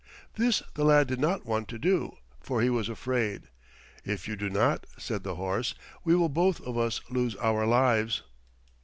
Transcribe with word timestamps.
This 0.33 0.63
the 0.73 0.83
lad 0.83 1.05
did 1.05 1.19
not 1.19 1.45
want 1.45 1.67
to 1.67 1.77
do, 1.77 2.17
for 2.39 2.59
he 2.63 2.71
was 2.71 2.89
afraid. 2.89 3.43
"If 4.03 4.27
you 4.27 4.35
do 4.35 4.49
not," 4.49 4.87
said 4.97 5.21
the 5.21 5.35
horse, 5.35 5.75
"we 6.03 6.15
will 6.15 6.27
both 6.27 6.59
of 6.61 6.75
us 6.75 7.01
lose 7.11 7.35
our 7.35 7.67
lives." 7.67 8.23